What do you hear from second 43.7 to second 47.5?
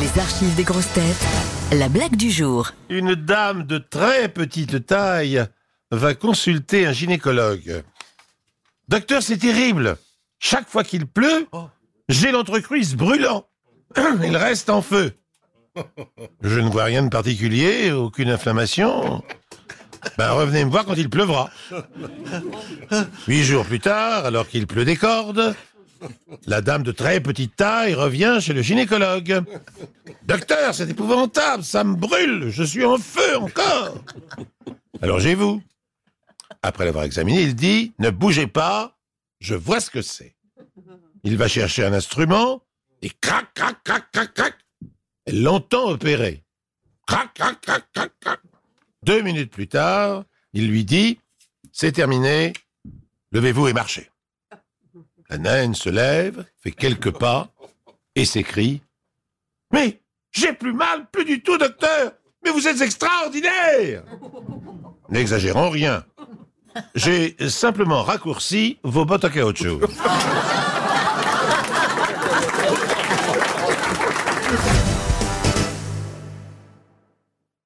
crac, crac, crac, elle l'entend opérer. Crac,